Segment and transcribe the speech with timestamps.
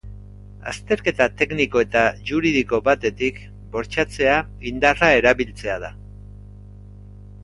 [0.69, 3.37] Azterketa tekniko eta juridiko batetik
[3.75, 4.39] bortxatzea
[4.71, 5.93] indarra erabiltzea da.